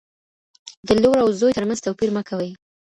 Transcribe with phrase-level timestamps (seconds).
[0.87, 2.49] د لور او زوی ترمنځ توپیر مه کوئ.